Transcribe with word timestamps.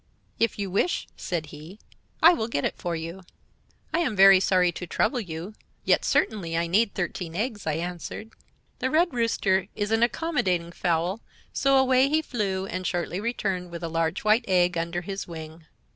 "'If 0.39 0.57
you 0.57 0.71
wish,' 0.71 1.05
said 1.15 1.45
he, 1.53 1.77
'I 2.23 2.33
will 2.33 2.47
get 2.47 2.65
it 2.65 2.75
for 2.75 2.95
you.' 2.95 3.21
"'I 3.93 3.99
am 3.99 4.15
very 4.15 4.39
sorry 4.39 4.71
to 4.71 4.87
trouble 4.87 5.19
you, 5.19 5.53
yet 5.85 6.03
certainly 6.03 6.57
I 6.57 6.65
need 6.65 6.95
thirteen 6.95 7.35
eggs,' 7.35 7.67
I 7.67 7.73
answered. 7.73 8.31
"The 8.79 8.89
Red 8.89 9.13
Rooster 9.13 9.67
is 9.75 9.91
an 9.91 10.01
accommodating 10.01 10.71
fowl, 10.71 11.21
so 11.53 11.77
away 11.77 12.09
he 12.09 12.23
flew, 12.23 12.65
and 12.65 12.87
shortly 12.87 13.19
returned 13.19 13.69
with 13.69 13.83
a 13.83 13.89
large 13.89 14.23
white 14.23 14.45
egg 14.47 14.75
under 14.75 15.01
his 15.01 15.27
wing. 15.27 15.67